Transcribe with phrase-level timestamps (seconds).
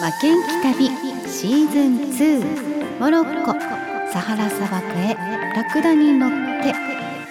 [0.00, 0.86] 負けんき旅
[1.28, 3.52] シーズン2モロッコ
[4.12, 5.14] サハラ砂漠へ
[5.56, 6.30] ラクダに乗っ
[6.62, 6.72] て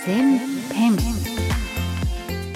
[0.06, 0.38] 前
[0.74, 0.98] 編。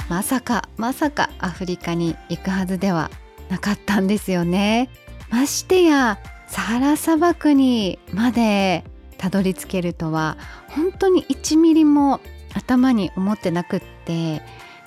[0.09, 3.09] まさかまさかアフリカに行くはずでは
[3.49, 4.89] なかったんですよね。
[5.29, 6.19] ましてや
[6.49, 8.83] サハラ砂漠にまで
[9.17, 10.35] たどり着けるとは
[10.67, 12.19] 本当に1ミリも
[12.53, 14.41] 頭に思ってなくって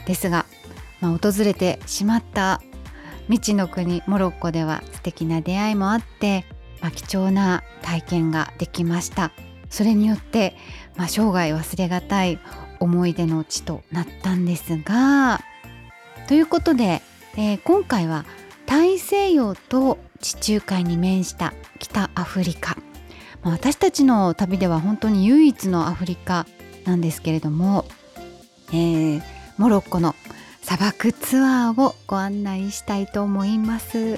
[0.07, 0.45] ですが、
[1.01, 2.61] まあ、訪れてしまった
[3.29, 6.45] 未知の国モロッコでは素敵な出会いもあって、
[6.81, 9.33] まあ、貴重な体験ができました。
[9.71, 10.55] それによって、
[10.97, 12.39] まあ、生涯忘れがたい
[12.81, 15.41] 思い出の地となったんですが。
[16.29, 17.03] ということで、
[17.37, 18.25] えー、今回は
[18.67, 22.77] 大西洋と地中海に面した北アフリカ、
[23.43, 26.47] まあ、私たちの旅では本当に唯一のアフリカ
[26.85, 27.85] なんですけれども、
[28.69, 29.23] えー、
[29.59, 30.15] モロッコの
[30.75, 34.17] 砂漠ツアーをご案内したいと思います。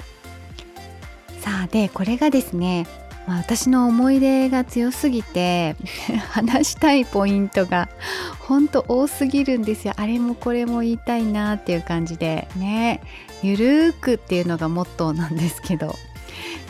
[1.41, 2.87] さあでこれがですね、
[3.27, 5.77] まあ、私の思い出が強すぎて
[6.33, 7.91] 話したいポイントが
[8.39, 9.93] ほんと多すぎるんですよ。
[9.99, 13.03] あれもこれも言いたいなっていう感じでね。
[13.43, 15.95] ゆるーくっていうのがモットーなんですけど。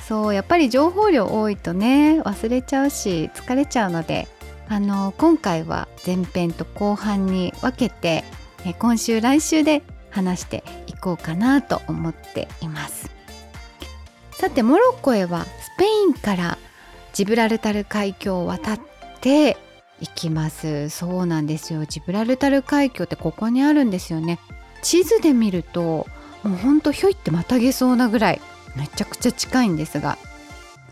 [0.08, 4.28] そうやっぱり情報量多いとね忘れちゃうし疲れちゃうので
[4.68, 8.24] あの今回は前編と後半に分けて
[8.66, 13.10] え今週来週で話していこうかなと思っています。
[14.32, 16.58] さてモロッコへはスペインから
[17.12, 18.80] ジブラルタル海峡を渡っ
[19.20, 19.56] て
[20.00, 20.88] 行きます。
[20.88, 21.86] そうなんですよ。
[21.86, 24.40] ジブラルタル海峡ってここにあるんですよね。
[24.82, 26.06] 地図で見ると
[26.42, 28.40] もうほんとひょいってまたげそうなぐらい
[28.74, 30.18] めちゃくちゃ近いんですが、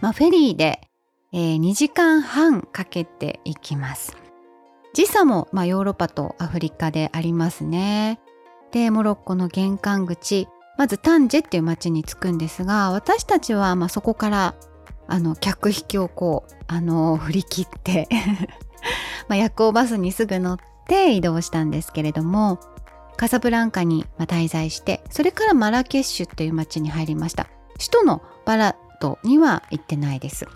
[0.00, 0.80] まあ、フェリーで、
[1.32, 4.23] えー、2時間半かけて行きます。
[4.94, 8.20] 時差も、まあ、ヨーロッパとアフリカでありますね。
[8.70, 14.54] でモロッコの玄関口まずタンジェっていう町に着くんですが私たちはまあそこから
[15.06, 18.08] あの客引きをこうあの振り切って
[19.28, 22.58] まあ夜行バスにすぐ乗って移動したんですけれども
[23.16, 27.46] カサブランカに滞在してそれからマラケッシュという町に入りました。
[27.74, 30.46] 首都のバラットには行ってないです。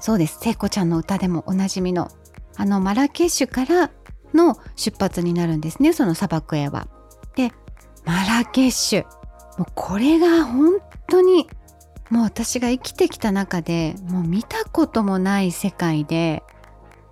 [0.00, 0.38] そうです。
[0.40, 2.10] 聖子ちゃんの歌でもおなじみの
[2.56, 3.90] あのマラケシュから
[4.34, 6.88] の出発になるんですねその砂漠へは。
[7.34, 7.52] で
[8.04, 9.04] マラケシュ
[9.58, 10.74] もうこれが本
[11.08, 11.48] 当に
[12.10, 16.42] もう私が生きてきた中でもう見たこともない世界で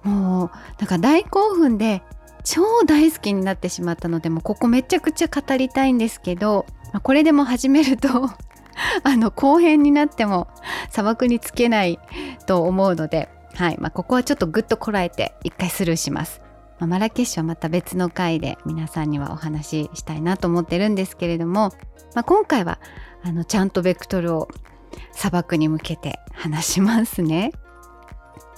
[0.02, 2.02] もうなんか大興奮で
[2.44, 6.66] 超大好きになってしまったのでもうここめちゃくちゃ語りたいんですけど、
[7.02, 8.08] これでも始めると
[9.02, 10.48] あの後編になっても
[10.90, 11.98] 砂漠につけない
[12.46, 16.40] と思うのではいまあ、ここはちょっとぐっとこらえて一回スルーします。
[16.80, 21.70] まあ、マラケシュはまた別の回で皆さんにはお話ししたいなと思ってるんですけれども、
[22.14, 22.80] まあ、今回は
[23.22, 24.48] あのちゃんとベクトルを
[25.12, 27.52] 砂漠に向けて話しますね。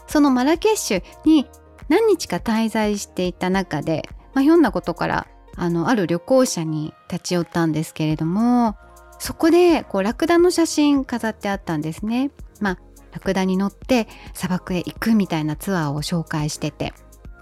[0.06, 1.46] そのマラケシュに
[1.88, 5.26] 何日か滞在していた中で、まあ、ひょんなことから
[5.56, 8.76] あのある旅行者に立ち寄ったんですけれども
[9.18, 12.30] そこでこうラクダの写真飾ってあったんですね。
[12.60, 12.78] まあ
[13.16, 16.92] ラクダに乗って砂漠へ行くみたいなツアーを紹介してて。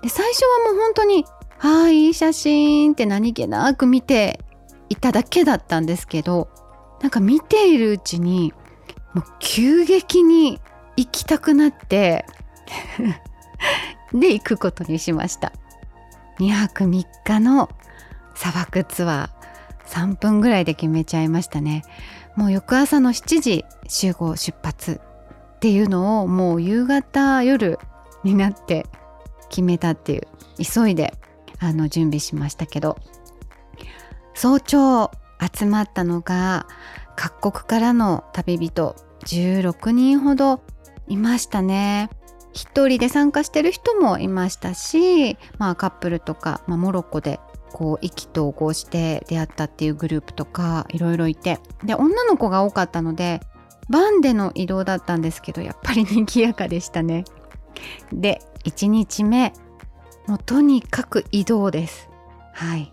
[0.02, 1.24] で最初はもう本当に
[1.60, 4.38] 「ああいい写真」って何気なく見て
[4.88, 6.48] いただけだったんですけど
[7.00, 8.52] なんか見ているうちに
[9.14, 10.60] もう急激に
[10.96, 12.26] 行きたくなって
[14.12, 15.52] で行くことにしました。
[16.38, 17.68] 2泊3日の
[18.34, 21.82] 砂漠ツアー3分ぐらいで決めちゃいましたね。
[22.36, 25.00] もう翌朝の7時集合出発。
[25.64, 27.78] っていうのをもう夕方夜
[28.22, 28.84] になって
[29.48, 30.28] 決めたっていう。
[30.62, 31.14] 急いで
[31.58, 32.98] あの準備しましたけど。
[34.34, 35.10] 早朝
[35.40, 36.66] 集まったのが
[37.16, 38.94] 各国からの旅人
[39.24, 40.60] 16人ほど
[41.08, 42.10] いましたね。
[42.52, 47.40] 一人で参加してる人もいましたし、まあ、カップルとか、まあ、モロッコで
[47.72, 51.58] こう意気投合して出会ったっていうグループとかいろいろいて。
[51.84, 53.40] で女の子が多かったので
[53.88, 57.24] バンでの移動だったんですけどやっぱり賑やかでしたね。
[58.12, 59.52] で1日目
[60.26, 62.08] もうとにかく移動です。
[62.52, 62.92] はい。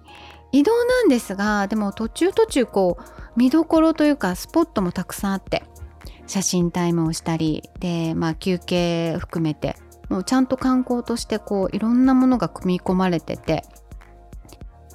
[0.52, 3.04] 移動なんですがでも途中途中こう
[3.38, 5.64] 見どころというかスポットもたくさんあって
[6.28, 9.78] 写真タイムをしたりでまあ休憩含めて
[10.10, 13.64] もうちゃんと観光としてこういろんなものが組み込まれてて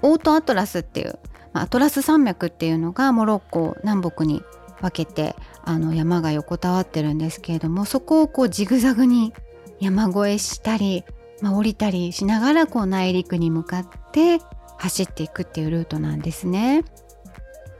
[0.02, 1.18] オートアトラスっていう、
[1.54, 4.42] まあ、アトラス山脈っていうのがモロッコ南北に
[4.82, 5.34] 分けて
[5.66, 9.34] あの山が横たわってるんですけれどもそこをこうジグザグに
[9.80, 11.04] 山越えしたり、
[11.42, 14.38] まあ、降りたりしながらこう内陸に向かって
[14.78, 16.84] 走っていくっていうルートなんですね。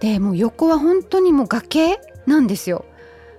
[0.00, 2.84] でもう横は本当にもう崖なんですよ。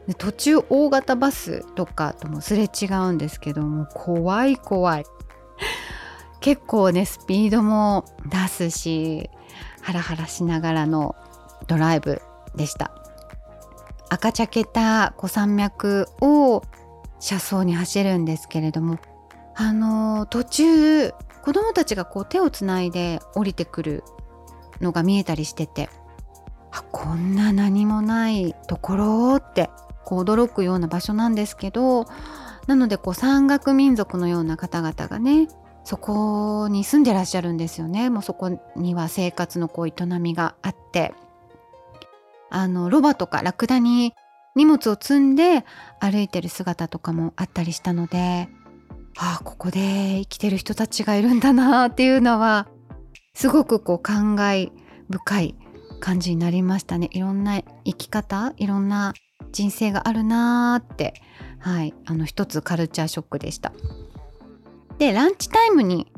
[0.07, 5.05] で途中大型バスとかともすれ違うんですけども怖い怖い
[6.39, 9.29] 結構ねスピードも出すし
[9.81, 11.15] ハラハラしながらの
[11.67, 12.21] ドライブ
[12.55, 12.96] でした
[14.09, 16.63] 赤茶けた小山脈を
[17.19, 19.00] 車窓に走るんですけれども
[19.56, 24.04] あの、途中子供たちがこう手をつないで降りてくる
[24.81, 25.89] のが見えたりしてて
[26.71, 29.69] あこんな何もないところって
[30.04, 32.06] こう驚くような場所なんですけど
[32.68, 35.48] なのでこう山岳民族のような方々がね
[35.88, 38.10] そこに住んでらっしゃるんですよね。
[38.10, 41.13] もうそこには生活のこう営みがあって。
[42.49, 44.13] あのロバとかラクダに
[44.55, 45.65] 荷物を積んで
[45.99, 48.49] 歩いてる姿とかもあったりしたので
[49.17, 52.67] ああここで生きてる人たちがいるんだなっていうのは
[53.33, 54.71] すごくこう感慨
[55.09, 55.55] 深い
[55.99, 57.09] 感じになりましたね。
[57.11, 59.13] いろんな生き方いろんな
[59.51, 61.13] 人生があるなーって。
[61.59, 61.93] はい。
[62.05, 63.73] あの一つカルチャーショックでした。
[64.97, 66.11] でランチタイムに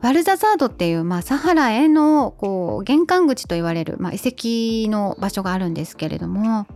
[0.00, 6.66] バルザザードっていう、まあ、サハラへのこう玄関口と言われる、まあ、遺跡の場所があるんですけれども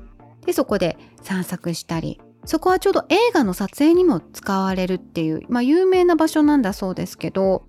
[0.46, 7.64] でそこで散策したりそこはちょうど映画の撮影にも使われるっていう、まあ、有名な場所なんだそうですけど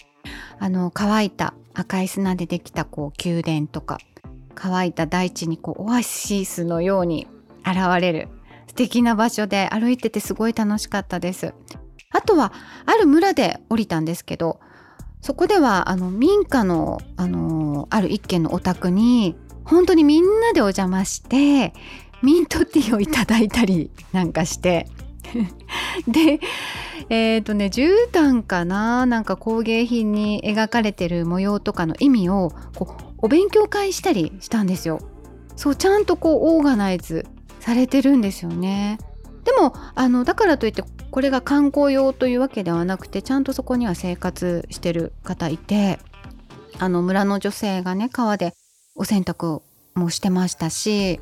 [0.59, 3.98] あの乾いた赤い砂でできたこう宮殿とか
[4.56, 7.27] 乾いた大地にこうオアシスのように
[7.65, 8.30] 現れる
[8.68, 11.53] 素敵な場所で歩いててすごい楽しかったです。
[12.13, 12.53] あとは
[12.86, 14.59] ある村で降りたんですけど
[15.22, 21.74] そこではあの民家の、あのある一軒のお宅に本当にみんなでお邪魔して
[22.22, 24.88] ミントティーをいただいたりなんかして
[26.08, 26.40] で
[27.10, 35.00] えっ、ー、とね絨毯かななんか工芸品に描かれてる模様とかの意味をこうお勉強会したりしたんですよ。
[35.56, 37.28] そうちゃんとこうオーガナイズ
[37.60, 38.98] されてるんですよね。
[39.44, 46.00] でもあのだからといってこれが観光用というわけではなくてちゃんとそこには生活してる方いて
[46.80, 48.54] あの村の女性がね川で
[48.96, 49.62] お洗濯
[49.96, 51.20] もしてましたし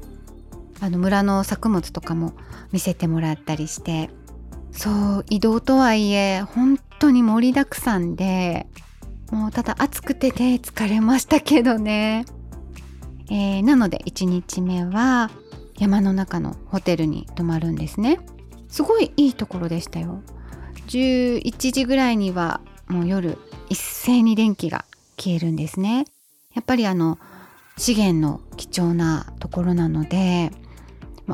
[0.82, 2.34] あの村の作物とかも
[2.72, 4.10] 見せてもらったりして
[4.72, 4.90] そ
[5.20, 8.68] う移動とはいえ本当に盛りだくさんで
[9.32, 12.26] もうただ暑くてね疲れましたけどね、
[13.30, 15.30] えー、なので1日目は
[15.80, 18.20] 山の中のホテルに泊まるんですね。
[18.68, 20.22] すごいいいところでしたよ。
[20.88, 23.38] 11時ぐらいにはもう夜
[23.70, 24.86] 一斉に電気が
[25.18, 26.06] 消えるんですね。
[26.54, 27.18] やっぱりあの
[27.78, 30.52] 資源の貴重なところなので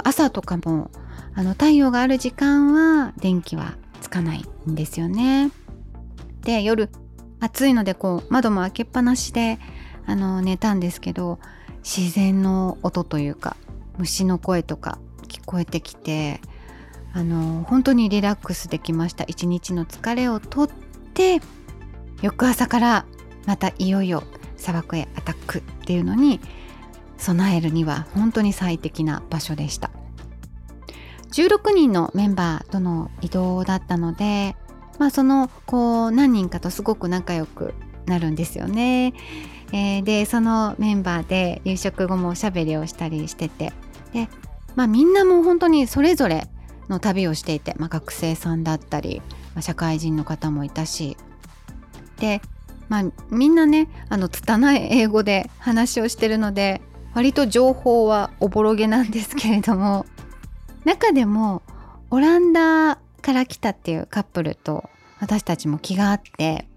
[0.04, 0.92] 朝とかも
[1.34, 5.52] あの太陽がある時間は電気はつかないんですよね。
[6.44, 6.90] で夜
[7.40, 9.60] 暑いのでこう窓も開けっぱなしで
[10.06, 11.40] あの寝たんですけど
[11.84, 13.58] 自然の音というか
[13.98, 16.42] 虫の声とか聞こえてきて
[17.14, 20.70] あの本当にリラックスできました一日の疲れをとっ
[21.14, 21.42] て
[22.22, 23.06] 翌朝から
[23.46, 24.24] またいよいよ
[24.58, 26.40] 砂漠へアタックっていうのに
[27.18, 29.92] 備えるには本当に最適な場所でした
[31.32, 34.56] 16人のメンバーとの移動だったので
[35.00, 37.74] まあそのこう何人かとすごく仲良く
[38.06, 39.14] なるんですよね。
[39.74, 43.74] えー、でそのメンバーで夕食後もおしゃべりをしたりしてて
[44.16, 44.30] で、
[44.76, 46.48] まあ、みんなもう本当にそれぞれ
[46.88, 49.22] の旅をしていて、まあ、学生さんだったり、
[49.54, 51.18] まあ、社会人の方もいたし。
[52.18, 52.42] で、
[52.88, 56.82] まあ、みんなねあの拙い英語で話をしてるので
[57.14, 60.06] 割と情報はおぼろげなんですけれども
[60.86, 61.62] 中でも
[62.10, 66.70] オランダから来たっていうカップルと私たちも気があって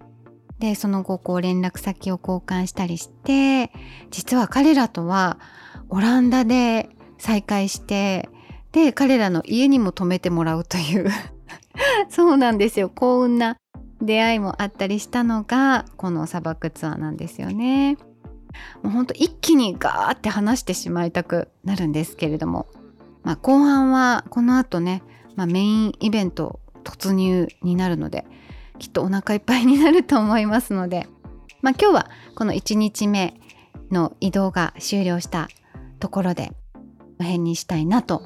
[0.59, 3.71] でその後こう連絡先を交換したりして
[4.11, 5.39] 実は彼らとは
[5.87, 8.29] オランダで再会して
[8.71, 11.09] で彼らの家にも泊めてもらうという。
[12.09, 12.89] そうなんですよ。
[12.89, 13.57] 幸運な
[14.01, 17.97] 出会いもあったりしたのがこの砂漠ツアーなんですよね。
[18.81, 22.67] もうほんと一気にガーって話してしまいたくなるんですけれども、
[23.23, 25.03] まあ、後半はこの後ね
[25.39, 28.25] まあ、メインイベント突入になるので
[28.77, 31.07] きっとお腹いっぱいになると思いますので、
[31.61, 33.39] まあ、今日はこの1日目
[33.89, 35.47] の移動が終了した
[36.01, 36.51] ところで
[37.23, 38.23] 辺にしたいなと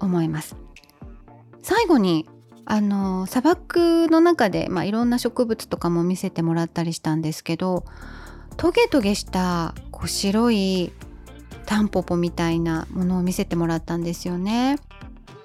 [0.00, 0.56] 思います。
[1.62, 2.28] 最後に
[2.64, 7.84] あの砂漠の中で、まあ、いろんな植物とかも見せてもらったりしたんですけど
[8.56, 10.92] トゲトゲしたこう白い
[11.64, 14.78] タンポポみたいなものを見せてもらったんですよね。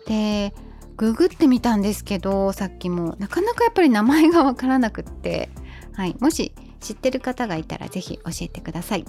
[0.07, 0.53] で
[0.97, 5.49] ググってみたんですけどさっきもなかなかやっぱり名前がわからなくって、
[5.93, 9.05] はい、もし知ってる方がいたら是非教えてください。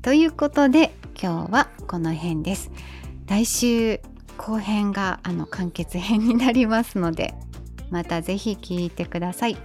[0.00, 2.70] ということで今日はこの辺です。
[3.26, 4.00] 来週
[4.36, 7.34] 後編があの完結編になりますので
[7.90, 9.56] またぜひ聞いてください。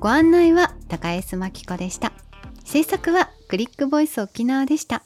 [0.00, 2.12] ご案内は高江須真紀子でした。
[2.64, 5.04] 制作はクリックボイス沖縄でした。